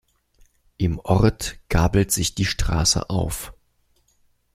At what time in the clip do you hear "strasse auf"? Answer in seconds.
2.45-3.53